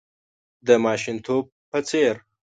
د 0.67 0.69
ماشومتوب 0.85 1.43
په 1.69 1.79
څېر. 1.89 2.13